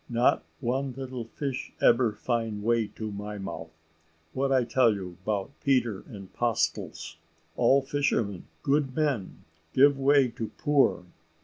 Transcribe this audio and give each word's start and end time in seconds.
not 0.09 0.43
one 0.61 0.91
little 0.93 1.25
fish 1.25 1.71
ebber 1.79 2.11
find 2.15 2.63
way 2.63 2.87
to 2.87 3.11
my 3.11 3.37
mouth. 3.37 3.69
What 4.33 4.51
I 4.51 4.63
tell 4.63 4.95
you 4.95 5.19
'bout 5.23 5.51
Peter 5.63 6.03
and 6.07 6.33
'postles 6.33 7.17
all 7.55 7.83
fishermen? 7.83 8.45
good 8.63 8.95
men; 8.95 9.43
give 9.75 9.99
'way 9.99 10.29
to 10.29 10.47
poor. 10.57 11.05